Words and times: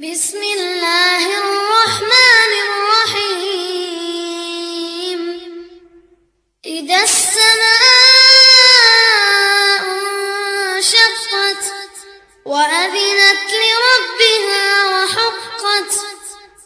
بسم 0.00 0.42
الله 0.42 1.24
الرحمن 1.38 2.52
الرحيم. 3.12 4.00
إذا 6.64 7.02
السماء 7.02 7.60
انشقت 10.76 11.64
وأذنت 12.46 13.48
لربها 13.62 14.68
وحقت 14.88 15.92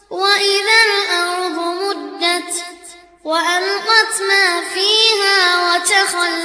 وإذا 0.09 0.79
الأرض 0.87 1.57
مدت 1.81 2.53
وألقت 3.23 4.13
ما 4.29 4.47
فيها 4.73 5.39
وتخلت 5.65 6.44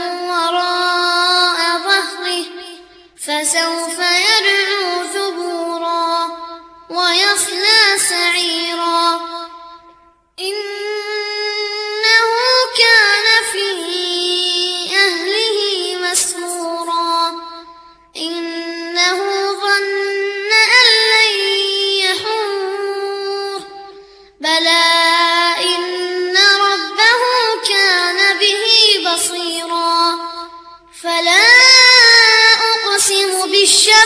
فسوف 3.31 3.99
يدعو 3.99 4.70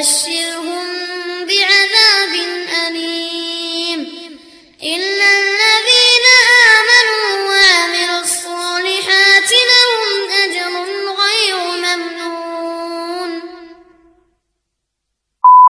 يوعون 0.00 0.06
فبشرهم 0.06 0.29
بعذاب 0.29 0.29